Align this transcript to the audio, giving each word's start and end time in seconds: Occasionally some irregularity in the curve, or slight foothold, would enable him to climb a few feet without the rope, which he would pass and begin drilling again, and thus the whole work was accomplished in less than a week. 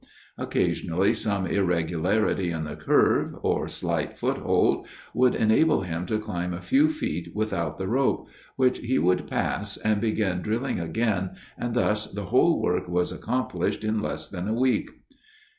Occasionally 0.39 1.13
some 1.13 1.45
irregularity 1.45 2.49
in 2.49 2.63
the 2.63 2.75
curve, 2.75 3.35
or 3.43 3.67
slight 3.67 4.17
foothold, 4.17 4.87
would 5.13 5.35
enable 5.35 5.81
him 5.81 6.07
to 6.07 6.17
climb 6.17 6.55
a 6.55 6.59
few 6.59 6.89
feet 6.89 7.31
without 7.35 7.77
the 7.77 7.87
rope, 7.87 8.27
which 8.55 8.79
he 8.79 8.97
would 8.97 9.27
pass 9.27 9.77
and 9.77 10.01
begin 10.01 10.41
drilling 10.41 10.79
again, 10.79 11.35
and 11.55 11.75
thus 11.75 12.07
the 12.07 12.25
whole 12.33 12.59
work 12.63 12.87
was 12.89 13.11
accomplished 13.11 13.83
in 13.83 14.01
less 14.01 14.27
than 14.27 14.47
a 14.47 14.55
week. 14.57 14.89